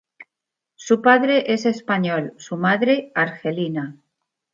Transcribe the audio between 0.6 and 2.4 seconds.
Su padre es español;